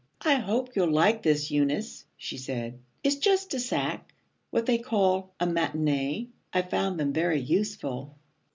[0.21, 2.79] 'I hope you'll like this, Eunice,' she said.
[3.03, 4.15] 'It's just a sack,
[4.49, 6.29] what they call a matinée.
[6.51, 8.17] I've found them very useful.'